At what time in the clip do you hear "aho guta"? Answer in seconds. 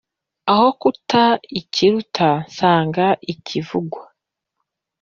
0.51-1.23